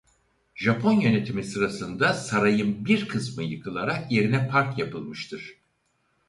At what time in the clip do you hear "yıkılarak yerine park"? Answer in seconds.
3.43-4.77